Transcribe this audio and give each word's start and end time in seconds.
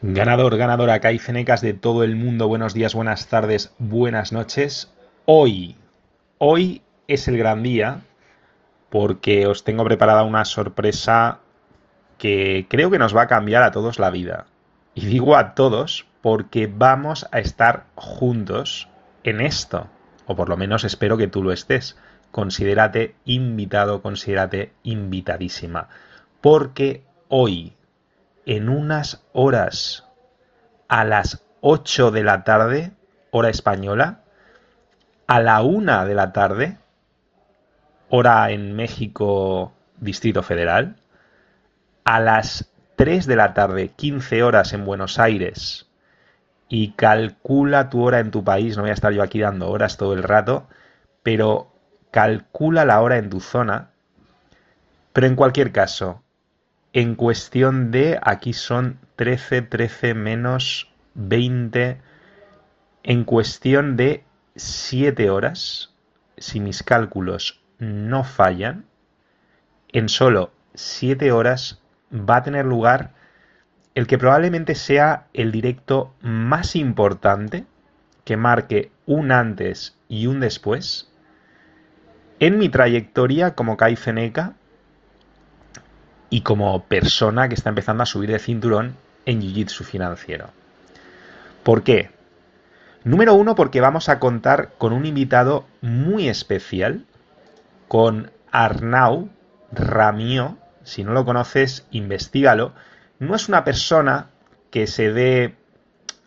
Ganador, 0.00 0.56
ganadora, 0.56 0.94
acá 0.94 1.10
cenecas 1.18 1.60
de 1.60 1.74
todo 1.74 2.04
el 2.04 2.14
mundo. 2.14 2.46
Buenos 2.46 2.72
días, 2.72 2.94
buenas 2.94 3.26
tardes, 3.26 3.74
buenas 3.78 4.32
noches. 4.32 4.92
Hoy, 5.24 5.74
hoy 6.38 6.82
es 7.08 7.26
el 7.26 7.36
gran 7.36 7.64
día 7.64 8.02
porque 8.90 9.48
os 9.48 9.64
tengo 9.64 9.82
preparada 9.82 10.22
una 10.22 10.44
sorpresa 10.44 11.40
que 12.16 12.66
creo 12.70 12.92
que 12.92 13.00
nos 13.00 13.16
va 13.16 13.22
a 13.22 13.26
cambiar 13.26 13.64
a 13.64 13.72
todos 13.72 13.98
la 13.98 14.10
vida. 14.10 14.46
Y 14.94 15.06
digo 15.06 15.34
a 15.34 15.56
todos 15.56 16.06
porque 16.22 16.72
vamos 16.72 17.26
a 17.32 17.40
estar 17.40 17.86
juntos 17.96 18.88
en 19.24 19.40
esto. 19.40 19.88
O 20.26 20.36
por 20.36 20.48
lo 20.48 20.56
menos 20.56 20.84
espero 20.84 21.16
que 21.16 21.26
tú 21.26 21.42
lo 21.42 21.50
estés. 21.50 21.96
Considérate 22.30 23.16
invitado, 23.24 24.00
considérate 24.00 24.70
invitadísima. 24.84 25.88
Porque 26.40 27.02
hoy, 27.26 27.72
en 28.48 28.70
unas 28.70 29.22
horas 29.34 30.06
a 30.88 31.04
las 31.04 31.44
8 31.60 32.10
de 32.10 32.22
la 32.22 32.44
tarde, 32.44 32.92
hora 33.30 33.50
española, 33.50 34.22
a 35.26 35.38
la 35.40 35.60
1 35.60 36.06
de 36.06 36.14
la 36.14 36.32
tarde, 36.32 36.78
hora 38.08 38.50
en 38.50 38.74
México, 38.74 39.74
Distrito 39.98 40.42
Federal, 40.42 40.96
a 42.04 42.20
las 42.20 42.72
3 42.96 43.26
de 43.26 43.36
la 43.36 43.52
tarde, 43.52 43.90
15 43.94 44.42
horas 44.42 44.72
en 44.72 44.86
Buenos 44.86 45.18
Aires, 45.18 45.86
y 46.70 46.92
calcula 46.92 47.90
tu 47.90 48.02
hora 48.02 48.18
en 48.18 48.30
tu 48.30 48.44
país, 48.44 48.78
no 48.78 48.84
voy 48.84 48.90
a 48.92 48.94
estar 48.94 49.12
yo 49.12 49.22
aquí 49.22 49.40
dando 49.40 49.68
horas 49.68 49.98
todo 49.98 50.14
el 50.14 50.22
rato, 50.22 50.66
pero 51.22 51.70
calcula 52.10 52.86
la 52.86 53.02
hora 53.02 53.18
en 53.18 53.28
tu 53.28 53.40
zona, 53.40 53.90
pero 55.12 55.26
en 55.26 55.36
cualquier 55.36 55.70
caso, 55.70 56.22
en 56.92 57.14
cuestión 57.14 57.90
de, 57.90 58.18
aquí 58.22 58.52
son 58.52 58.98
13, 59.16 59.62
13 59.62 60.14
menos 60.14 60.92
20, 61.14 62.00
en 63.02 63.24
cuestión 63.24 63.96
de 63.96 64.24
7 64.56 65.30
horas, 65.30 65.94
si 66.36 66.60
mis 66.60 66.82
cálculos 66.82 67.60
no 67.78 68.24
fallan, 68.24 68.84
en 69.92 70.08
solo 70.08 70.52
7 70.74 71.32
horas 71.32 71.80
va 72.12 72.36
a 72.36 72.42
tener 72.42 72.64
lugar 72.64 73.14
el 73.94 74.06
que 74.06 74.18
probablemente 74.18 74.74
sea 74.74 75.26
el 75.32 75.50
directo 75.50 76.14
más 76.20 76.76
importante 76.76 77.66
que 78.24 78.36
marque 78.36 78.92
un 79.06 79.32
antes 79.32 79.96
y 80.08 80.26
un 80.26 80.40
después 80.40 81.10
en 82.38 82.58
mi 82.58 82.68
trayectoria 82.68 83.54
como 83.54 83.76
Kai 83.76 83.96
Feneca 83.96 84.54
y 86.30 86.42
como 86.42 86.84
persona 86.84 87.48
que 87.48 87.54
está 87.54 87.70
empezando 87.70 88.02
a 88.02 88.06
subir 88.06 88.30
de 88.30 88.38
cinturón 88.38 88.96
en 89.24 89.40
Jiu-Jitsu 89.40 89.84
financiero. 89.84 90.50
¿Por 91.62 91.82
qué? 91.82 92.10
Número 93.04 93.34
uno, 93.34 93.54
porque 93.54 93.80
vamos 93.80 94.08
a 94.08 94.18
contar 94.18 94.70
con 94.78 94.92
un 94.92 95.06
invitado 95.06 95.66
muy 95.80 96.28
especial, 96.28 97.04
con 97.86 98.30
Arnau 98.50 99.30
Ramio. 99.72 100.58
Si 100.82 101.04
no 101.04 101.12
lo 101.12 101.24
conoces, 101.24 101.86
investigalo. 101.90 102.72
No 103.18 103.34
es 103.34 103.48
una 103.48 103.64
persona 103.64 104.28
que 104.70 104.86
se 104.86 105.12
dé 105.12 105.54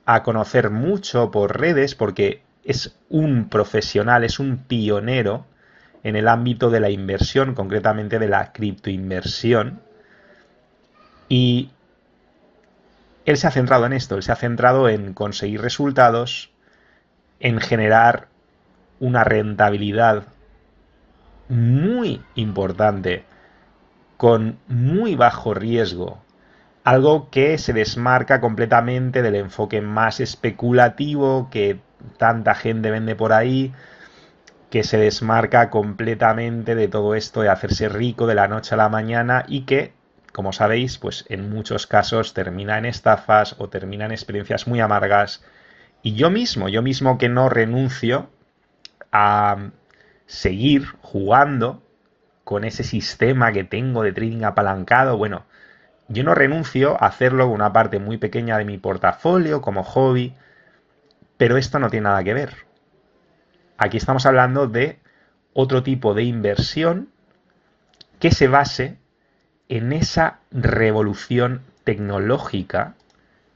a 0.05 0.23
conocer 0.23 0.69
mucho 0.69 1.31
por 1.31 1.59
redes, 1.59 1.95
porque 1.95 2.41
es 2.63 2.95
un 3.09 3.49
profesional, 3.49 4.23
es 4.23 4.39
un 4.39 4.57
pionero 4.57 5.45
en 6.03 6.15
el 6.15 6.27
ámbito 6.27 6.69
de 6.69 6.79
la 6.79 6.89
inversión, 6.89 7.53
concretamente 7.53 8.19
de 8.19 8.27
la 8.27 8.51
criptoinversión. 8.51 9.81
Y 11.31 11.69
él 13.23 13.37
se 13.37 13.47
ha 13.47 13.51
centrado 13.51 13.85
en 13.85 13.93
esto, 13.93 14.15
él 14.15 14.21
se 14.21 14.33
ha 14.33 14.35
centrado 14.35 14.89
en 14.89 15.13
conseguir 15.13 15.61
resultados, 15.61 16.51
en 17.39 17.61
generar 17.61 18.27
una 18.99 19.23
rentabilidad 19.23 20.25
muy 21.47 22.21
importante, 22.35 23.23
con 24.17 24.59
muy 24.67 25.15
bajo 25.15 25.53
riesgo, 25.53 26.21
algo 26.83 27.29
que 27.29 27.57
se 27.57 27.71
desmarca 27.71 28.41
completamente 28.41 29.21
del 29.21 29.35
enfoque 29.35 29.79
más 29.79 30.19
especulativo 30.19 31.47
que 31.49 31.79
tanta 32.17 32.55
gente 32.55 32.91
vende 32.91 33.15
por 33.15 33.31
ahí, 33.31 33.71
que 34.69 34.83
se 34.83 34.97
desmarca 34.97 35.69
completamente 35.69 36.75
de 36.75 36.89
todo 36.89 37.15
esto 37.15 37.41
de 37.41 37.47
hacerse 37.47 37.87
rico 37.87 38.27
de 38.27 38.35
la 38.35 38.49
noche 38.49 38.75
a 38.75 38.77
la 38.77 38.89
mañana 38.89 39.45
y 39.47 39.61
que 39.61 39.93
como 40.31 40.53
sabéis, 40.53 40.97
pues 40.97 41.25
en 41.29 41.49
muchos 41.49 41.87
casos 41.87 42.33
termina 42.33 42.77
en 42.77 42.85
estafas 42.85 43.55
o 43.57 43.69
termina 43.69 44.05
en 44.05 44.11
experiencias 44.11 44.67
muy 44.67 44.79
amargas. 44.79 45.43
Y 46.01 46.15
yo 46.15 46.29
mismo, 46.29 46.69
yo 46.69 46.81
mismo 46.81 47.17
que 47.17 47.29
no 47.29 47.49
renuncio 47.49 48.29
a 49.11 49.71
seguir 50.25 50.85
jugando 51.01 51.83
con 52.43 52.63
ese 52.63 52.83
sistema 52.83 53.51
que 53.51 53.63
tengo 53.63 54.03
de 54.03 54.13
trading 54.13 54.43
apalancado, 54.43 55.17
bueno, 55.17 55.45
yo 56.07 56.23
no 56.23 56.35
renuncio 56.35 57.01
a 57.01 57.07
hacerlo 57.07 57.45
con 57.45 57.55
una 57.55 57.73
parte 57.73 57.99
muy 57.99 58.17
pequeña 58.17 58.57
de 58.57 58.65
mi 58.65 58.77
portafolio 58.77 59.61
como 59.61 59.83
hobby, 59.83 60.35
pero 61.37 61.57
esto 61.57 61.79
no 61.79 61.89
tiene 61.89 62.05
nada 62.05 62.23
que 62.23 62.33
ver. 62.33 62.53
Aquí 63.77 63.97
estamos 63.97 64.25
hablando 64.25 64.67
de 64.67 64.99
otro 65.53 65.83
tipo 65.83 66.13
de 66.13 66.23
inversión 66.23 67.09
que 68.19 68.31
se 68.31 68.47
base 68.47 69.00
en 69.71 69.93
esa 69.93 70.39
revolución 70.51 71.61
tecnológica 71.85 72.95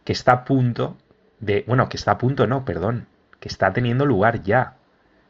que 0.06 0.14
está 0.14 0.32
a 0.32 0.46
punto 0.46 0.96
de, 1.42 1.66
bueno, 1.68 1.90
que 1.90 1.98
está 1.98 2.12
a 2.12 2.18
punto, 2.18 2.48
no, 2.48 2.64
perdón, 2.64 3.08
que 3.42 3.50
está 3.50 3.74
teniendo 3.74 4.06
lugar 4.06 4.42
ya. 4.42 4.76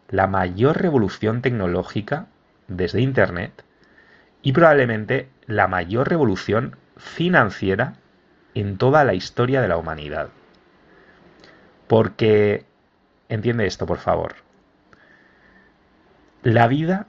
La 0.10 0.28
mayor 0.28 0.80
revolución 0.80 1.42
tecnológica 1.42 2.28
desde 2.68 3.02
Internet 3.02 3.64
y 4.44 4.52
probablemente 4.54 5.28
la 5.48 5.68
mayor 5.68 6.08
revolución 6.08 6.78
financiera 6.98 7.96
en 8.54 8.78
toda 8.78 9.04
la 9.04 9.16
historia 9.16 9.64
de 9.64 9.68
la 9.68 9.78
humanidad. 9.78 10.30
Porque, 11.88 12.64
entiende 13.28 13.66
esto, 13.66 13.88
por 13.88 13.98
favor, 13.98 14.36
la 16.44 16.68
vida 16.68 17.08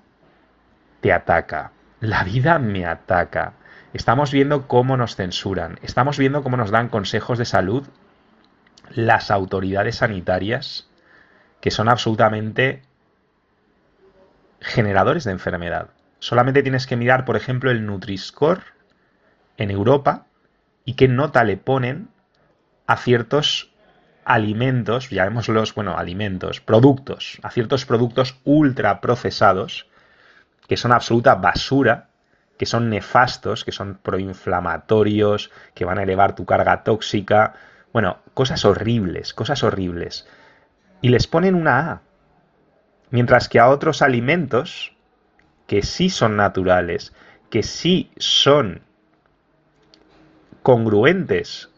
te 1.03 1.13
ataca, 1.13 1.73
la 2.01 2.25
vida 2.25 2.59
me 2.59 2.87
ataca, 2.87 3.53
Estamos 3.97 4.31
viendo 4.31 4.69
cómo 4.69 4.99
nos 4.99 5.17
censuran, 5.17 5.79
estamos 5.81 6.19
viendo 6.19 6.43
cómo 6.43 6.59
nos 6.59 6.71
dan 6.71 6.91
consejos 6.91 7.39
de 7.39 7.47
salud 7.47 7.87
las 8.91 9.31
autoridades 9.31 9.97
sanitarias 9.97 10.91
que 11.63 11.71
son 11.71 11.89
absolutamente 11.89 12.83
generadores 14.61 15.25
de 15.25 15.31
enfermedad. 15.31 15.89
Solamente 16.19 16.63
tienes 16.63 16.87
que 16.87 16.99
mirar, 16.99 17.25
por 17.25 17.37
ejemplo, 17.37 17.71
el 17.71 17.87
Nutri-Score 17.87 18.61
en 19.57 19.71
Europa 19.71 20.27
y 20.85 20.93
qué 20.93 21.09
nota 21.09 21.43
le 21.43 21.57
ponen 21.57 22.11
a 22.87 22.99
ciertos 22.99 23.73
alimentos, 24.27 25.09
llamémoslos, 25.09 25.75
bueno, 25.75 25.97
alimentos, 25.97 26.61
productos, 26.61 27.39
a 27.43 27.51
ciertos 27.51 27.87
productos 27.87 28.39
ultra 28.45 29.01
procesados 29.01 29.87
que 30.69 30.77
son 30.77 30.93
absoluta 30.93 31.35
basura 31.37 32.11
que 32.59 32.67
son 32.67 32.91
nefastos, 32.91 33.65
que 33.65 33.73
son 33.73 33.99
proinflamatorios, 34.03 35.51
que 35.75 35.85
van 35.85 35.99
a 35.99 36.03
elevar 36.03 36.35
tu 36.35 36.45
carga 36.45 36.83
tóxica. 36.83 37.55
Bueno, 37.93 38.19
cosas 38.35 38.65
horribles, 38.65 39.35
cosas 39.35 39.63
horribles. 39.63 40.27
Y 41.01 41.11
les 41.11 41.27
ponen 41.27 41.55
una 41.55 41.91
A. 41.91 42.01
Mientras 43.11 43.49
que 43.49 43.61
a 43.61 43.69
otros 43.69 44.03
alimentos, 44.03 44.95
que 45.67 45.83
sí 45.83 46.11
son 46.11 46.37
naturales, 46.37 47.13
que 47.51 47.63
sí 47.63 48.11
son 48.17 48.83
congruentes 50.63 51.71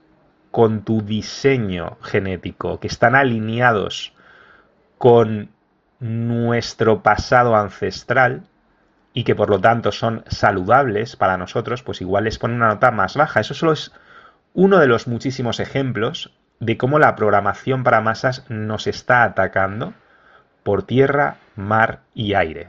con 0.51 0.83
tu 0.83 1.03
diseño 1.03 1.99
genético, 2.03 2.81
que 2.81 2.87
están 2.87 3.15
alineados 3.15 4.15
con 4.97 5.51
nuestro 6.01 7.03
pasado 7.03 7.55
ancestral, 7.55 8.48
y 9.19 9.25
que 9.25 9.35
por 9.35 9.51
lo 9.51 9.61
tanto 9.61 9.91
son 9.91 10.23
saludables 10.29 11.17
para 11.17 11.37
nosotros, 11.37 11.83
pues 11.83 12.01
igual 12.01 12.23
les 12.23 12.39
pone 12.39 12.55
una 12.55 12.69
nota 12.69 12.93
más 12.93 13.17
baja. 13.17 13.41
Eso 13.41 13.53
solo 13.53 13.73
es 13.73 13.91
uno 14.55 14.79
de 14.79 14.87
los 14.87 15.09
muchísimos 15.09 15.59
ejemplos 15.59 16.33
de 16.61 16.77
cómo 16.77 17.01
la 17.01 17.17
programación 17.17 17.83
para 17.83 18.01
masas 18.01 18.45
nos 18.49 18.87
está 18.87 19.25
atacando 19.25 19.93
por 20.63 20.85
tierra, 20.85 21.39
mar 21.57 22.03
y 22.15 22.35
aire. 22.35 22.69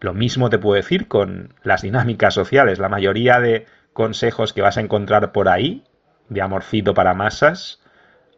Lo 0.00 0.14
mismo 0.14 0.50
te 0.50 0.58
puedo 0.58 0.74
decir 0.74 1.06
con 1.06 1.54
las 1.62 1.82
dinámicas 1.82 2.34
sociales. 2.34 2.80
La 2.80 2.88
mayoría 2.88 3.38
de 3.38 3.66
consejos 3.92 4.52
que 4.52 4.62
vas 4.62 4.78
a 4.78 4.80
encontrar 4.80 5.30
por 5.30 5.48
ahí, 5.48 5.84
de 6.28 6.42
amorcito 6.42 6.92
para 6.92 7.14
masas, 7.14 7.80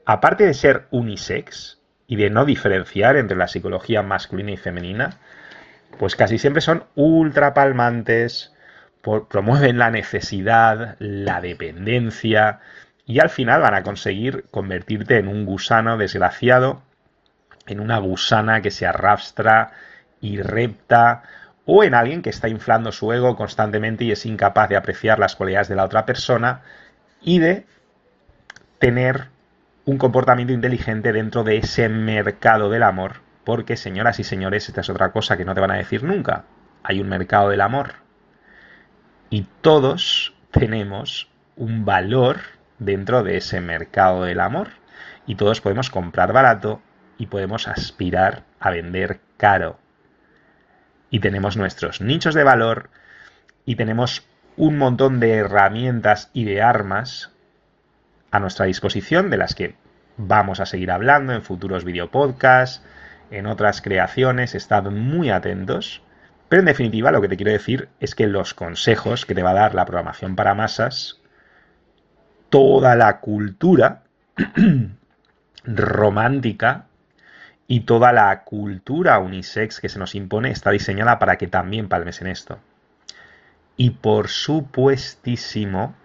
aparte 0.05 0.44
de 0.44 0.53
ser 0.53 0.88
unisex 0.91 1.81
y 2.06 2.17
de 2.17 2.29
no 2.29 2.44
diferenciar 2.44 3.17
entre 3.17 3.38
la 3.38 3.49
psicología 3.49 4.03
masculina 4.03 4.50
y 4.50 4.59
femenina, 4.59 5.20
pues 5.99 6.17
casi 6.17 6.38
siempre 6.38 6.61
son 6.61 6.85
ultra 6.94 7.55
palmantes, 7.55 8.52
promueven 9.29 9.79
la 9.79 9.91
necesidad, 9.91 10.96
la 10.99 11.41
dependencia, 11.41 12.61
y 13.06 13.20
al 13.20 13.31
final 13.31 13.61
van 13.61 13.75
a 13.75 13.82
conseguir 13.82 14.46
convertirte 14.50 15.19
en 15.19 15.29
un 15.29 15.44
gusano 15.44 15.99
desgraciado, 15.99 16.82
en 17.67 17.81
una 17.81 17.99
gusana 17.99 18.62
que 18.62 18.70
se 18.70 18.87
arrastra 18.87 19.73
y 20.20 20.41
repta, 20.41 21.23
o 21.67 21.85
en 21.85 21.94
alguien 21.94 22.23
que 22.23 22.31
está 22.31 22.49
inflando 22.49 22.93
su 22.93 23.12
ego 23.12 23.37
constantemente 23.37 24.05
y 24.05 24.12
es 24.12 24.26
incapaz 24.26 24.69
de 24.69 24.76
apreciar 24.76 25.19
las 25.19 25.37
cualidades 25.37 25.69
de 25.69 25.76
la 25.76 25.85
otra 25.85 26.06
persona 26.06 26.62
y 27.23 27.38
de 27.38 27.67
tener 28.79 29.29
un 29.87 29.99
comportamiento 29.99 30.52
inteligente 30.52 31.12
dentro 31.12 31.44
de 31.44 31.58
ese 31.58 31.88
mercado 31.88 32.70
del 32.70 32.82
amor, 32.82 33.24
porque 33.44 33.76
señoras 33.76 34.19
y 34.19 34.25
señores, 34.25 34.69
esta 34.69 34.81
es 34.81 34.91
otra 34.91 35.12
cosa 35.12 35.37
que 35.37 35.44
no 35.44 35.55
te 35.55 35.61
van 35.61 35.70
a 35.70 35.76
decir 35.76 36.02
nunca, 36.02 36.44
hay 36.82 37.00
un 37.00 37.08
mercado 37.08 37.50
del 37.50 37.61
amor. 37.61 37.94
Y 39.31 39.46
todos 39.61 40.35
tenemos 40.50 41.29
un 41.56 41.85
valor 41.85 42.41
dentro 42.79 43.23
de 43.23 43.37
ese 43.37 43.61
mercado 43.61 44.25
del 44.25 44.41
amor. 44.41 44.69
Y 45.26 45.37
todos 45.37 45.61
podemos 45.61 45.91
comprar 45.91 46.32
barato 46.32 46.82
y 47.19 47.26
podemos 47.26 47.69
aspirar 47.69 48.44
a 48.61 48.70
vender 48.70 49.20
caro. 49.37 49.79
Y 51.11 51.20
tenemos 51.20 51.56
nuestros 51.56 52.00
nichos 52.00 52.35
de 52.35 52.44
valor 52.44 52.91
y 53.64 53.76
tenemos 53.76 54.26
un 54.56 54.79
montón 54.79 55.20
de 55.20 55.35
herramientas 55.35 56.31
y 56.32 56.44
de 56.44 56.62
armas 56.62 57.32
a 58.31 58.41
nuestra 58.41 58.67
disposición 58.67 59.31
de 59.31 59.37
las 59.37 59.55
que 59.55 59.76
vamos 60.17 60.61
a 60.61 60.67
seguir 60.67 60.91
hablando 60.91 61.32
en 61.32 61.43
futuros 61.43 61.85
videopodcasts, 61.85 62.82
en 63.31 63.47
otras 63.47 63.81
creaciones, 63.81 64.55
estad 64.55 64.85
muy 64.85 65.31
atentos. 65.31 66.03
Pero 66.49 66.61
en 66.61 66.67
definitiva 66.67 67.11
lo 67.11 67.21
que 67.21 67.29
te 67.29 67.37
quiero 67.37 67.53
decir 67.53 67.88
es 68.00 68.15
que 68.15 68.26
los 68.26 68.55
consejos 68.55 69.26
que 69.26 69.35
te 69.35 69.43
va 69.43 69.50
a 69.50 69.55
dar 69.55 69.75
la 69.75 69.85
programación 69.85 70.37
para 70.37 70.55
masas 70.55 71.21
toda 72.55 72.94
la 72.94 73.19
cultura 73.19 74.05
romántica 75.65 76.87
y 77.67 77.81
toda 77.81 78.12
la 78.12 78.44
cultura 78.44 79.19
unisex 79.19 79.81
que 79.81 79.88
se 79.88 79.99
nos 79.99 80.15
impone 80.15 80.50
está 80.50 80.70
diseñada 80.70 81.19
para 81.19 81.37
que 81.37 81.49
también 81.49 81.88
palmes 81.88 82.20
en 82.20 82.29
esto. 82.29 82.61
Y 83.77 83.91
por 83.91 84.29
supuestísimo, 84.29 85.97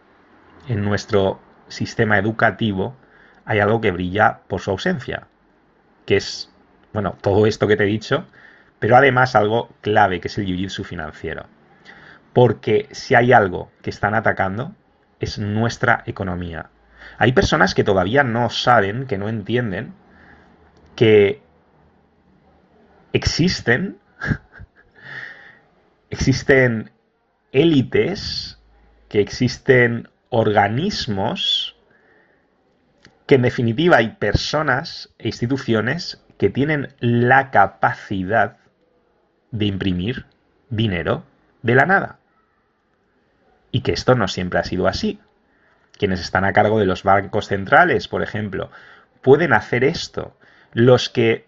en 0.68 0.84
nuestro 0.84 1.40
sistema 1.68 2.18
educativo 2.18 2.96
hay 3.46 3.60
algo 3.60 3.80
que 3.80 3.92
brilla 3.92 4.40
por 4.48 4.62
su 4.62 4.72
ausencia, 4.72 5.28
que 6.06 6.18
es, 6.18 6.49
bueno, 6.94 7.18
todo 7.22 7.46
esto 7.46 7.68
que 7.68 7.76
te 7.76 7.84
he 7.84 7.88
dicho, 7.88 8.26
pero 8.80 8.96
además 8.96 9.36
algo 9.36 9.70
clave, 9.82 10.20
que 10.20 10.28
es 10.30 10.38
el 10.38 10.46
jiu-jitsu 10.46 10.84
financiero. 10.84 11.46
Porque 12.34 12.88
si 12.92 13.16
hay 13.16 13.34
algo 13.34 13.72
que 13.82 13.90
están 13.90 14.16
atacando, 14.16 14.74
es 15.20 15.38
nuestra 15.38 16.04
economía. 16.06 16.70
Hay 17.18 17.34
personas 17.34 17.76
que 17.76 17.84
todavía 17.84 18.24
no 18.24 18.50
saben, 18.50 19.06
que 19.06 19.18
no 19.18 19.28
entienden, 19.28 19.94
que 20.96 21.42
existen, 23.14 23.98
existen 26.10 26.92
élites, 27.52 28.60
que 29.10 29.20
existen 29.20 30.10
organismos, 30.30 31.76
que 33.26 33.36
en 33.36 33.42
definitiva 33.42 33.98
hay 33.98 34.12
personas 34.12 35.14
e 35.18 35.28
instituciones 35.28 36.24
que 36.40 36.50
tienen 36.50 36.96
la 37.02 37.52
capacidad 37.52 38.58
de 39.52 39.66
imprimir 39.66 40.26
dinero 40.70 41.24
de 41.62 41.76
la 41.76 41.86
nada 41.86 42.20
y 43.72 43.82
que 43.82 43.92
esto 43.92 44.16
no 44.16 44.28
siempre 44.30 44.60
ha 44.60 44.64
sido 44.64 44.88
así. 44.88 45.20
Quienes 45.98 46.22
están 46.22 46.46
a 46.46 46.54
cargo 46.54 46.80
de 46.80 46.86
los 46.86 47.04
bancos 47.04 47.48
centrales, 47.48 48.08
por 48.08 48.24
ejemplo, 48.24 48.72
pueden 49.22 49.52
hacer 49.52 49.84
esto. 49.84 50.38
Los 50.72 51.10
que 51.10 51.46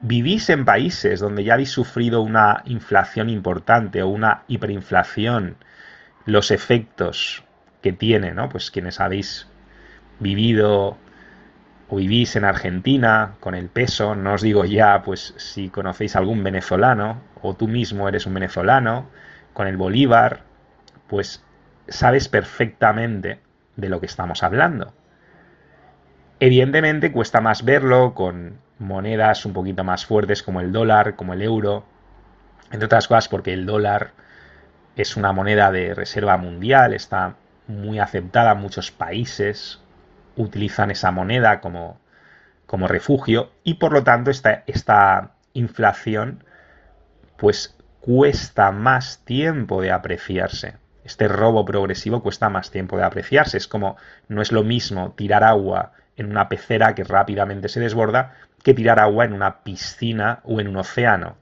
vivís 0.00 0.50
en 0.50 0.64
países 0.64 1.20
donde 1.20 1.44
ya 1.44 1.54
habéis 1.54 1.70
sufrido 1.70 2.20
una 2.20 2.62
inflación 2.64 3.30
importante 3.30 4.02
o 4.02 4.08
una 4.08 4.42
hiperinflación, 4.48 5.58
los 6.26 6.50
efectos 6.50 7.44
que 7.82 7.92
tiene, 7.92 8.34
¿no? 8.34 8.48
Pues 8.48 8.72
quienes 8.72 8.98
habéis 8.98 9.46
vivido 10.18 10.98
o 11.88 11.96
vivís 11.96 12.36
en 12.36 12.44
Argentina 12.44 13.34
con 13.40 13.54
el 13.54 13.68
peso, 13.68 14.14
no 14.14 14.34
os 14.34 14.42
digo 14.42 14.64
ya, 14.64 15.02
pues 15.02 15.34
si 15.36 15.70
conocéis 15.70 16.16
algún 16.16 16.42
venezolano 16.44 17.22
o 17.40 17.54
tú 17.54 17.66
mismo 17.66 18.08
eres 18.08 18.26
un 18.26 18.34
venezolano, 18.34 19.06
con 19.54 19.66
el 19.66 19.76
Bolívar, 19.76 20.42
pues 21.08 21.42
sabes 21.88 22.28
perfectamente 22.28 23.40
de 23.76 23.88
lo 23.88 24.00
que 24.00 24.06
estamos 24.06 24.42
hablando. 24.42 24.92
Evidentemente 26.40 27.10
cuesta 27.10 27.40
más 27.40 27.64
verlo 27.64 28.14
con 28.14 28.58
monedas 28.78 29.44
un 29.46 29.54
poquito 29.54 29.82
más 29.82 30.04
fuertes 30.04 30.42
como 30.42 30.60
el 30.60 30.70
dólar, 30.70 31.16
como 31.16 31.32
el 31.32 31.42
euro, 31.42 31.84
entre 32.70 32.86
otras 32.86 33.08
cosas 33.08 33.28
porque 33.28 33.52
el 33.54 33.66
dólar 33.66 34.12
es 34.94 35.16
una 35.16 35.32
moneda 35.32 35.72
de 35.72 35.94
reserva 35.94 36.36
mundial, 36.36 36.92
está 36.92 37.34
muy 37.66 37.98
aceptada, 37.98 38.54
muchos 38.54 38.90
países 38.90 39.80
utilizan 40.38 40.90
esa 40.90 41.10
moneda 41.10 41.60
como, 41.60 42.00
como 42.66 42.88
refugio 42.88 43.50
y 43.64 43.74
por 43.74 43.92
lo 43.92 44.04
tanto 44.04 44.30
esta, 44.30 44.64
esta 44.66 45.32
inflación 45.52 46.44
pues 47.36 47.76
cuesta 48.00 48.72
más 48.72 49.24
tiempo 49.24 49.82
de 49.82 49.92
apreciarse 49.92 50.76
este 51.08 51.26
robo 51.26 51.64
progresivo 51.64 52.22
cuesta 52.22 52.50
más 52.50 52.70
tiempo 52.70 52.98
de 52.98 53.04
apreciarse. 53.04 53.56
Es 53.56 53.66
como 53.66 53.96
no 54.28 54.42
es 54.42 54.52
lo 54.52 54.62
mismo 54.62 55.14
tirar 55.16 55.42
agua 55.42 55.92
en 56.18 56.30
una 56.30 56.50
pecera 56.50 56.94
que 56.94 57.02
rápidamente 57.02 57.70
se 57.70 57.80
desborda 57.80 58.34
que 58.62 58.74
tirar 58.74 59.00
agua 59.00 59.24
en 59.24 59.32
una 59.32 59.62
piscina 59.62 60.40
o 60.44 60.60
en 60.60 60.68
un 60.68 60.76
océano. 60.76 61.36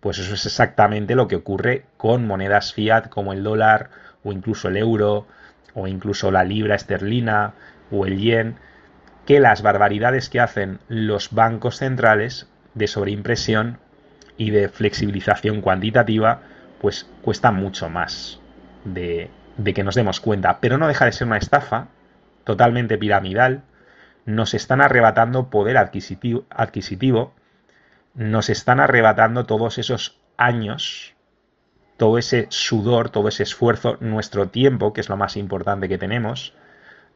Pues 0.00 0.18
eso 0.18 0.32
es 0.32 0.46
exactamente 0.46 1.14
lo 1.14 1.28
que 1.28 1.36
ocurre 1.36 1.84
con 1.98 2.26
monedas 2.26 2.72
fiat 2.72 3.10
como 3.10 3.34
el 3.34 3.42
dólar 3.42 3.90
o 4.24 4.32
incluso 4.32 4.68
el 4.68 4.78
euro 4.78 5.26
o 5.74 5.86
incluso 5.86 6.30
la 6.30 6.42
libra 6.42 6.74
esterlina 6.74 7.52
o 7.92 8.06
el 8.06 8.18
yen, 8.18 8.56
que 9.26 9.38
las 9.38 9.62
barbaridades 9.62 10.28
que 10.28 10.40
hacen 10.40 10.80
los 10.88 11.32
bancos 11.32 11.76
centrales 11.76 12.48
de 12.74 12.88
sobreimpresión 12.88 13.78
y 14.36 14.50
de 14.50 14.68
flexibilización 14.68 15.60
cuantitativa, 15.60 16.40
pues 16.80 17.08
cuesta 17.22 17.52
mucho 17.52 17.88
más 17.88 18.40
de, 18.84 19.30
que 19.74 19.84
nos 19.84 19.94
demos 19.94 20.20
cuenta, 20.20 20.58
pero 20.60 20.78
no 20.78 20.88
deja 20.88 21.04
de 21.04 21.12
ser 21.12 21.26
una 21.26 21.36
estafa 21.36 21.88
totalmente 22.44 22.98
piramidal, 22.98 23.62
nos 24.24 24.54
están 24.54 24.80
arrebatando 24.80 25.50
poder 25.50 25.76
adquisitivo, 25.76 26.44
adquisitivo, 26.50 27.34
nos 28.14 28.50
están 28.50 28.80
arrebatando 28.80 29.46
todos 29.46 29.78
esos 29.78 30.18
años, 30.36 31.14
todo 31.96 32.18
ese 32.18 32.46
sudor, 32.48 33.10
todo 33.10 33.28
ese 33.28 33.44
esfuerzo, 33.44 33.96
nuestro 34.00 34.48
tiempo, 34.48 34.92
que 34.92 35.00
es 35.00 35.08
lo 35.08 35.16
más 35.16 35.36
importante 35.36 35.88
que 35.88 35.98
tenemos, 35.98 36.54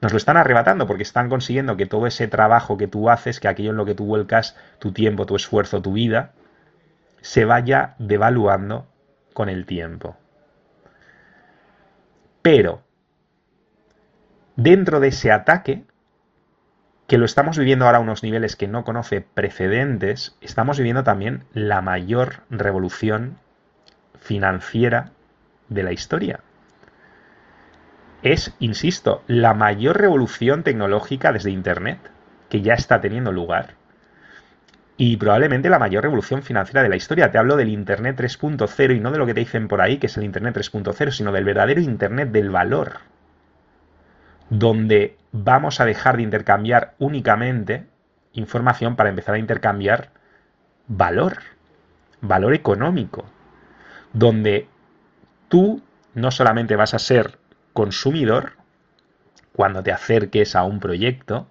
nos 0.01 0.13
lo 0.13 0.19
están 0.19 0.37
arrebatando 0.37 0.87
porque 0.87 1.03
están 1.03 1.29
consiguiendo 1.29 1.77
que 1.77 1.87
todo 1.87 2.07
ese 2.07 2.29
trabajo 2.29 2.77
que 2.77 2.87
tú 2.87 3.09
haces, 3.11 3.41
que 3.41 3.49
aquello 3.49 3.71
en 3.71 3.77
lo 3.77 3.87
que 3.87 3.95
tú 3.95 4.05
vuelcas 4.05 4.57
tu 4.79 4.93
tiempo, 4.93 5.27
tu 5.27 5.37
esfuerzo, 5.37 5.81
tu 5.83 5.93
vida, 5.93 6.33
se 7.23 7.45
vaya 7.45 7.95
devaluando 7.99 8.87
con 9.33 9.49
el 9.49 9.67
tiempo. 9.67 10.17
Pero, 12.43 12.83
dentro 14.55 15.01
de 15.01 15.09
ese 15.09 15.33
ataque, 15.33 15.85
que 17.07 17.19
lo 17.19 17.25
estamos 17.25 17.59
viviendo 17.59 17.87
ahora 17.87 17.99
a 17.99 18.01
unos 18.01 18.23
niveles 18.23 18.57
que 18.57 18.69
no 18.69 18.85
conoce 18.85 19.21
precedentes, 19.21 20.37
estamos 20.41 20.79
viviendo 20.79 21.05
también 21.05 21.45
la 21.53 21.81
mayor 21.81 22.43
revolución 22.51 23.39
financiera 24.21 25.11
de 25.69 25.83
la 25.83 25.93
historia. 25.93 26.41
Es, 28.23 28.55
insisto, 28.59 29.23
la 29.27 29.55
mayor 29.55 30.01
revolución 30.01 30.63
tecnológica 30.63 31.33
desde 31.33 31.51
Internet 31.51 31.99
que 32.49 32.63
ya 32.63 32.75
está 32.75 33.01
teniendo 33.01 33.33
lugar 33.33 33.75
y 34.97 35.17
probablemente 35.19 35.69
la 35.69 35.79
mayor 35.79 36.05
revolución 36.05 36.43
financiera 36.43 36.83
de 36.83 36.89
la 36.89 36.97
historia. 36.97 37.31
Te 37.31 37.39
hablo 37.39 37.57
del 37.57 37.69
Internet 37.69 38.19
3.0 38.19 38.97
y 38.97 39.01
no 39.01 39.11
de 39.11 39.19
lo 39.19 39.27
que 39.27 39.35
te 39.35 39.41
dicen 39.41 39.69
por 39.69 39.81
ahí, 39.81 39.99
que 39.99 40.07
es 40.07 40.17
el 40.17 40.25
Internet 40.25 40.57
3.0, 40.57 41.11
sino 41.11 41.33
del 41.33 41.45
verdadero 41.45 41.81
Internet 41.81 42.31
del 42.31 42.51
valor, 42.51 43.01
donde 44.49 45.17
vamos 45.33 45.81
a 45.81 45.85
dejar 45.85 46.17
de 46.17 46.23
intercambiar 46.23 46.95
únicamente 46.99 47.87
información 48.33 48.97
para 48.97 49.11
empezar 49.11 49.35
a 49.35 49.39
intercambiar 49.39 50.11
valor, 50.89 51.39
valor 52.23 52.55
económico, 52.55 53.27
donde 54.13 54.67
tú 55.49 55.83
no 56.15 56.31
solamente 56.31 56.77
vas 56.77 56.95
a 56.95 56.99
ser 56.99 57.39
consumidor 57.77 58.55
cuando 59.53 59.83
te 59.83 59.93
acerques 59.93 60.57
a 60.57 60.65
un 60.65 60.81
proyecto 60.81 61.47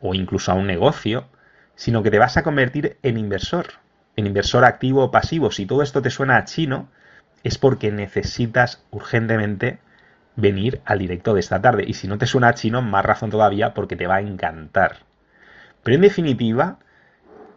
o 0.00 0.14
incluso 0.14 0.50
a 0.50 0.54
un 0.54 0.66
negocio, 0.66 1.28
sino 1.76 2.02
que 2.02 2.10
te 2.10 2.18
vas 2.18 2.36
a 2.36 2.42
convertir 2.42 2.98
en 3.02 3.16
inversor, 3.16 3.66
en 4.16 4.26
inversor 4.26 4.64
activo 4.64 5.04
o 5.04 5.10
pasivo. 5.12 5.52
Si 5.52 5.64
todo 5.64 5.82
esto 5.82 6.02
te 6.02 6.10
suena 6.10 6.36
a 6.36 6.44
chino, 6.44 6.88
es 7.44 7.56
porque 7.56 7.92
necesitas 7.92 8.84
urgentemente 8.90 9.78
venir 10.34 10.80
al 10.84 10.98
directo 10.98 11.34
de 11.34 11.40
esta 11.40 11.62
tarde. 11.62 11.84
Y 11.86 11.94
si 11.94 12.08
no 12.08 12.18
te 12.18 12.26
suena 12.26 12.54
chino, 12.54 12.82
más 12.82 13.04
razón 13.04 13.30
todavía 13.30 13.74
porque 13.74 13.96
te 13.96 14.08
va 14.08 14.16
a 14.16 14.22
encantar. 14.22 14.98
Pero 15.84 15.94
en 15.94 16.00
definitiva, 16.00 16.78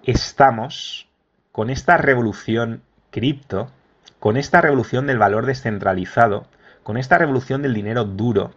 estamos 0.04 1.10
con 1.51 1.72
esta 1.72 1.98
revolución 1.98 2.84
cripto, 3.10 3.72
con 4.20 4.38
esta 4.38 4.62
revolución 4.62 5.08
del 5.08 5.18
valor 5.18 5.48
descentralizado, 5.48 6.46
con 6.88 6.96
esta 6.96 7.17
revolución 7.17 7.62
del 7.62 7.74
dinero 7.74 8.06
duro, 8.06 8.53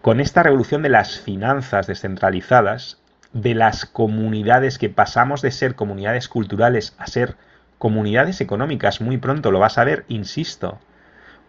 con 0.00 0.18
esta 0.18 0.42
revolución 0.42 0.80
de 0.80 0.88
las 0.88 1.20
finanzas 1.20 1.86
descentralizadas, 1.86 3.02
de 3.34 3.54
las 3.54 3.84
comunidades 3.84 4.78
que 4.78 4.88
pasamos 4.88 5.42
de 5.42 5.50
ser 5.50 5.74
comunidades 5.74 6.26
culturales 6.26 6.94
a 6.96 7.06
ser 7.06 7.36
comunidades 7.76 8.40
económicas. 8.40 9.02
Muy 9.02 9.18
pronto 9.18 9.50
lo 9.50 9.58
vas 9.58 9.76
a 9.76 9.84
ver, 9.84 10.06
insisto. 10.08 10.78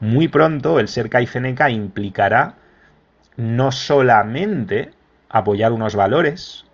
Muy 0.01 0.27
pronto 0.27 0.81
el 0.81 0.89
ser 0.89 1.09
Caiceneca 1.09 1.69
implicará 1.69 2.55
no 3.37 3.71
solamente 3.71 4.91
apoyar 5.29 5.71
unos 5.71 5.95
valores, 5.95 6.65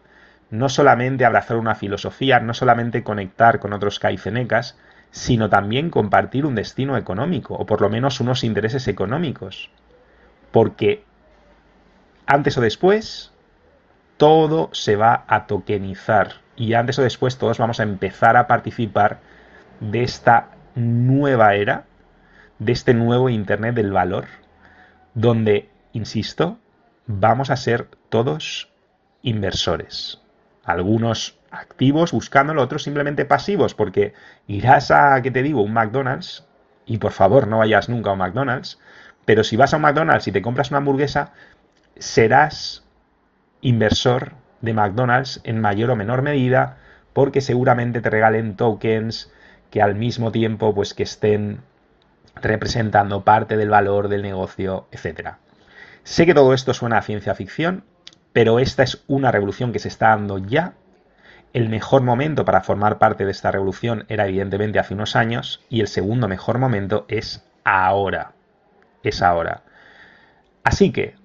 no 0.50 0.68
solamente 0.68 1.26
abrazar 1.26 1.58
una 1.58 1.76
filosofía, 1.76 2.40
no 2.40 2.56
solamente 2.56 3.04
conectar 3.04 3.60
con 3.60 3.72
otros 3.72 4.00
caicenecas, 4.00 4.76
sino 5.14 5.48
también 5.48 5.92
compartir 5.92 6.44
un 6.44 6.56
destino 6.56 6.98
económico, 6.98 7.54
o 7.54 7.68
por 7.68 7.82
lo 7.82 7.90
menos 7.90 8.20
unos 8.20 8.44
intereses 8.44 8.88
económicos. 8.88 9.70
Porque 10.52 11.04
antes 12.26 12.58
o 12.58 12.62
después, 12.62 13.32
todo 14.18 14.70
se 14.74 14.96
va 14.96 15.24
a 15.28 15.46
tokenizar. 15.46 16.42
Y 16.56 16.74
antes 16.74 16.98
o 16.98 17.04
después 17.04 17.38
todos 17.38 17.60
vamos 17.60 17.80
a 17.80 17.84
empezar 17.84 18.36
a 18.38 18.48
participar 18.48 19.20
de 19.80 20.02
esta 20.02 20.50
nueva 20.74 21.54
era, 21.54 21.86
de 22.58 22.72
este 22.72 22.96
nuevo 22.96 23.30
Internet 23.30 23.76
del 23.76 23.92
valor, 23.92 24.26
donde, 25.14 25.70
insisto, 25.92 26.58
vamos 27.06 27.52
a 27.52 27.56
ser 27.56 27.88
todos 28.10 28.68
inversores. 29.22 30.24
Algunos 30.64 31.38
activos 31.54 32.12
buscándolo, 32.12 32.62
otros 32.62 32.84
simplemente 32.84 33.26
pasivos, 33.26 33.74
porque 33.76 34.14
irás 34.48 34.92
a, 34.92 35.22
¿qué 35.22 35.32
te 35.32 35.44
digo?, 35.44 35.62
un 35.62 35.74
McDonald's, 35.74 36.46
y 36.86 36.98
por 36.98 37.12
favor 37.12 37.48
no 37.48 37.60
vayas 37.60 37.88
nunca 37.88 38.10
a 38.10 38.14
un 38.14 38.20
McDonald's, 38.20 38.80
pero 39.26 39.44
si 39.44 39.56
vas 39.56 39.74
a 39.74 39.78
un 39.78 39.84
McDonald's 39.84 40.28
y 40.28 40.32
te 40.32 40.42
compras 40.42 40.72
una 40.72 40.80
hamburguesa, 40.80 41.32
serás 41.98 42.84
inversor 43.62 44.34
de 44.62 44.74
McDonald's 44.74 45.40
en 45.44 45.62
mayor 45.62 45.92
o 45.92 45.96
menor 45.96 46.22
medida, 46.22 46.78
porque 47.14 47.42
seguramente 47.42 48.02
te 48.02 48.10
regalen 48.10 48.56
tokens, 48.56 49.32
que 49.70 49.82
al 49.82 49.96
mismo 49.96 50.32
tiempo 50.32 50.76
pues 50.76 50.94
que 50.94 51.04
estén 51.04 51.62
representando 52.36 53.24
parte 53.24 53.58
del 53.58 53.70
valor 53.70 54.08
del 54.08 54.22
negocio, 54.22 54.88
etc. 54.92 55.36
Sé 56.04 56.26
que 56.26 56.34
todo 56.34 56.54
esto 56.54 56.74
suena 56.74 56.98
a 56.98 57.02
ciencia 57.02 57.36
ficción, 57.36 57.84
pero 58.34 58.60
esta 58.60 58.84
es 58.84 59.04
una 59.08 59.32
revolución 59.32 59.72
que 59.72 59.80
se 59.80 59.88
está 59.88 60.10
dando 60.10 60.40
ya. 60.40 60.74
El 61.54 61.70
mejor 61.70 62.02
momento 62.02 62.46
para 62.46 62.62
formar 62.62 62.98
parte 62.98 63.26
de 63.26 63.32
esta 63.32 63.52
revolución 63.52 64.06
era 64.10 64.26
evidentemente 64.26 64.80
hace 64.80 64.96
unos 64.96 65.16
años 65.16 65.62
y 65.70 65.82
el 65.82 65.88
segundo 65.88 66.28
mejor 66.28 66.58
momento 66.58 67.06
es 67.08 67.46
ahora. 67.64 68.34
Es 69.04 69.22
ahora. 69.22 69.62
Así 70.64 70.92
que, 70.92 71.16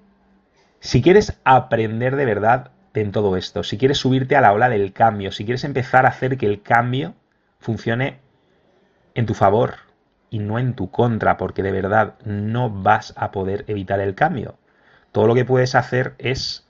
si 0.80 1.00
quieres 1.00 1.40
aprender 1.44 2.14
de 2.14 2.26
verdad 2.26 2.72
en 2.92 3.10
todo 3.10 3.36
esto, 3.38 3.62
si 3.62 3.78
quieres 3.78 3.98
subirte 3.98 4.36
a 4.36 4.42
la 4.42 4.52
ola 4.52 4.68
del 4.68 4.92
cambio, 4.92 5.32
si 5.32 5.46
quieres 5.46 5.64
empezar 5.64 6.04
a 6.04 6.10
hacer 6.10 6.36
que 6.36 6.46
el 6.46 6.60
cambio 6.62 7.14
funcione 7.58 8.18
en 9.14 9.24
tu 9.24 9.32
favor 9.32 9.76
y 10.28 10.40
no 10.40 10.58
en 10.58 10.74
tu 10.74 10.90
contra, 10.90 11.38
porque 11.38 11.62
de 11.62 11.72
verdad 11.72 12.16
no 12.24 12.68
vas 12.68 13.14
a 13.16 13.30
poder 13.30 13.64
evitar 13.66 14.00
el 14.00 14.14
cambio. 14.14 14.58
Todo 15.10 15.26
lo 15.26 15.34
que 15.34 15.46
puedes 15.46 15.74
hacer 15.74 16.14
es 16.18 16.67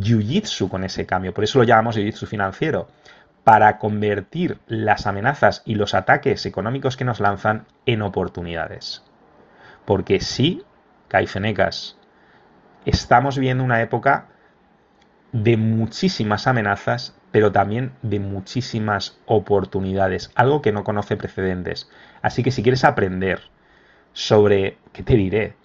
jiu-jitsu 0.00 0.68
con 0.68 0.84
ese 0.84 1.06
cambio, 1.06 1.34
por 1.34 1.44
eso 1.44 1.58
lo 1.58 1.64
llamamos 1.64 1.96
jiu-jitsu 1.96 2.26
financiero, 2.26 2.88
para 3.44 3.78
convertir 3.78 4.58
las 4.66 5.06
amenazas 5.06 5.62
y 5.64 5.74
los 5.74 5.94
ataques 5.94 6.46
económicos 6.46 6.96
que 6.96 7.04
nos 7.04 7.20
lanzan 7.20 7.66
en 7.86 8.02
oportunidades. 8.02 9.02
Porque 9.84 10.20
sí, 10.20 10.62
Caifenecas, 11.08 11.96
estamos 12.84 13.38
viendo 13.38 13.64
una 13.64 13.82
época 13.82 14.26
de 15.32 15.56
muchísimas 15.56 16.46
amenazas 16.46 17.14
pero 17.32 17.50
también 17.50 17.92
de 18.02 18.20
muchísimas 18.20 19.18
oportunidades, 19.26 20.30
algo 20.36 20.62
que 20.62 20.70
no 20.70 20.84
conoce 20.84 21.16
precedentes. 21.16 21.90
Así 22.20 22.44
que 22.44 22.52
si 22.52 22.62
quieres 22.62 22.84
aprender 22.84 23.40
sobre, 24.12 24.76
¿qué 24.92 25.02
te 25.02 25.16
diré? 25.16 25.56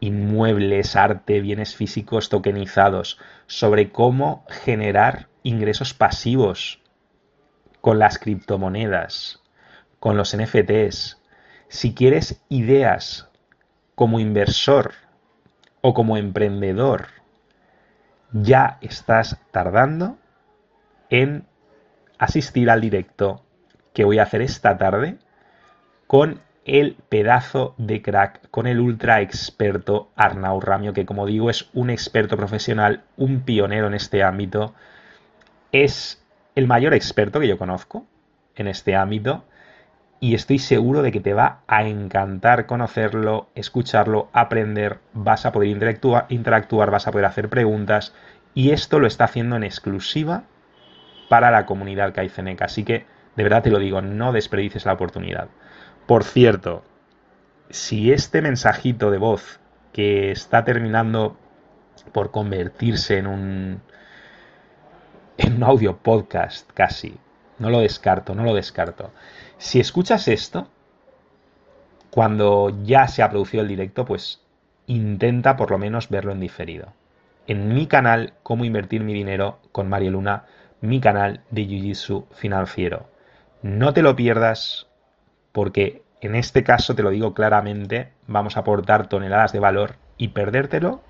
Inmuebles, 0.00 0.96
arte, 0.96 1.40
bienes 1.40 1.74
físicos 1.74 2.28
tokenizados, 2.28 3.18
sobre 3.46 3.90
cómo 3.90 4.44
generar 4.48 5.28
ingresos 5.42 5.94
pasivos 5.94 6.80
con 7.80 7.98
las 7.98 8.18
criptomonedas, 8.18 9.42
con 9.98 10.16
los 10.16 10.36
NFTs, 10.36 11.20
si 11.68 11.94
quieres 11.94 12.42
ideas 12.48 13.28
como 13.94 14.20
inversor 14.20 14.94
o 15.80 15.94
como 15.94 16.16
emprendedor, 16.16 17.08
ya 18.32 18.78
estás 18.80 19.38
tardando 19.50 20.18
en 21.10 21.46
asistir 22.18 22.70
al 22.70 22.80
directo 22.80 23.44
que 23.92 24.04
voy 24.04 24.18
a 24.18 24.24
hacer 24.24 24.42
esta 24.42 24.76
tarde 24.78 25.18
con 26.06 26.40
el 26.68 26.96
pedazo 27.08 27.74
de 27.78 28.02
crack, 28.02 28.50
con 28.50 28.66
el 28.66 28.78
ultra 28.78 29.22
experto 29.22 30.10
Arnau 30.16 30.60
Ramio, 30.60 30.92
que 30.92 31.06
como 31.06 31.24
digo 31.24 31.48
es 31.48 31.70
un 31.72 31.88
experto 31.88 32.36
profesional, 32.36 33.04
un 33.16 33.40
pionero 33.40 33.86
en 33.86 33.94
este 33.94 34.22
ámbito, 34.22 34.74
es 35.72 36.22
el 36.54 36.66
mayor 36.66 36.92
experto 36.92 37.40
que 37.40 37.48
yo 37.48 37.56
conozco 37.56 38.06
en 38.54 38.68
este 38.68 38.96
ámbito 38.96 39.44
y 40.20 40.34
estoy 40.34 40.58
seguro 40.58 41.00
de 41.00 41.10
que 41.10 41.20
te 41.20 41.32
va 41.32 41.60
a 41.68 41.84
encantar 41.84 42.66
conocerlo, 42.66 43.48
escucharlo, 43.54 44.28
aprender, 44.34 44.98
vas 45.14 45.46
a 45.46 45.52
poder 45.52 45.70
interactuar, 45.70 46.26
interactuar 46.28 46.90
vas 46.90 47.06
a 47.06 47.12
poder 47.12 47.24
hacer 47.24 47.48
preguntas 47.48 48.14
y 48.52 48.72
esto 48.72 48.98
lo 48.98 49.06
está 49.06 49.24
haciendo 49.24 49.56
en 49.56 49.64
exclusiva 49.64 50.44
para 51.30 51.50
la 51.50 51.64
comunidad 51.64 52.12
Caiceneca. 52.12 52.66
Así 52.66 52.84
que, 52.84 53.06
de 53.36 53.42
verdad 53.42 53.62
te 53.62 53.70
lo 53.70 53.78
digo, 53.78 54.02
no 54.02 54.32
desperdicies 54.32 54.84
la 54.84 54.92
oportunidad. 54.92 55.48
Por 56.08 56.24
cierto, 56.24 56.84
si 57.68 58.12
este 58.12 58.40
mensajito 58.40 59.10
de 59.10 59.18
voz 59.18 59.60
que 59.92 60.30
está 60.30 60.64
terminando 60.64 61.36
por 62.14 62.30
convertirse 62.30 63.18
en 63.18 63.26
un, 63.26 63.82
en 65.36 65.56
un 65.56 65.62
audio 65.64 65.98
podcast 65.98 66.66
casi, 66.72 67.18
no 67.58 67.68
lo 67.68 67.80
descarto, 67.80 68.34
no 68.34 68.42
lo 68.42 68.54
descarto. 68.54 69.10
Si 69.58 69.80
escuchas 69.80 70.28
esto, 70.28 70.70
cuando 72.08 72.74
ya 72.84 73.06
se 73.06 73.22
ha 73.22 73.28
producido 73.28 73.60
el 73.62 73.68
directo, 73.68 74.06
pues 74.06 74.40
intenta 74.86 75.58
por 75.58 75.70
lo 75.70 75.76
menos 75.76 76.08
verlo 76.08 76.32
en 76.32 76.40
diferido. 76.40 76.94
En 77.46 77.74
mi 77.74 77.86
canal, 77.86 78.32
Cómo 78.42 78.64
invertir 78.64 79.04
mi 79.04 79.12
dinero 79.12 79.58
con 79.72 79.90
Mario 79.90 80.12
Luna, 80.12 80.46
mi 80.80 81.02
canal 81.02 81.42
de 81.50 81.66
Jiu-Jitsu 81.66 82.28
financiero. 82.30 83.10
No 83.60 83.92
te 83.92 84.00
lo 84.00 84.16
pierdas 84.16 84.87
porque 85.52 86.02
en 86.20 86.34
este 86.34 86.64
caso, 86.64 86.94
te 86.94 87.02
lo 87.02 87.10
digo 87.10 87.34
claramente, 87.34 88.12
vamos 88.26 88.56
a 88.56 88.60
aportar 88.60 89.08
toneladas 89.08 89.52
de 89.52 89.60
valor 89.60 89.96
y 90.16 90.28
perdértelo 90.28 91.00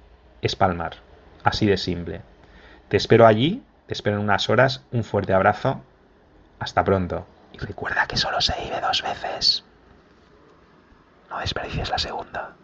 es 0.42 0.54
palmar. 0.54 0.96
Así 1.44 1.66
de 1.66 1.76
simple. 1.76 2.22
Te 2.88 2.96
espero 2.96 3.26
allí, 3.26 3.62
te 3.86 3.94
espero 3.94 4.16
en 4.16 4.22
unas 4.22 4.50
horas, 4.50 4.84
un 4.92 5.04
fuerte 5.04 5.32
abrazo, 5.32 5.82
hasta 6.58 6.84
pronto. 6.84 7.26
Y 7.52 7.58
recuerda 7.58 8.06
que 8.06 8.16
solo 8.16 8.40
se 8.40 8.54
vive 8.62 8.80
dos 8.80 9.02
veces. 9.02 9.64
No 11.30 11.38
desperdicies 11.38 11.90
la 11.90 11.98
segunda. 11.98 12.54